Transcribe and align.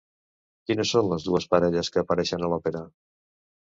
Quines 0.71 0.93
són 0.95 1.11
les 1.13 1.27
dues 1.29 1.47
parelles 1.53 1.95
que 1.95 2.05
apareixen 2.05 2.45
a 2.45 2.53
l'òpera? 2.57 2.87